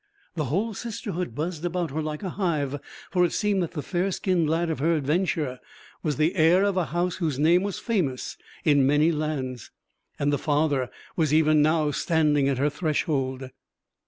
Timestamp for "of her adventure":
4.71-5.59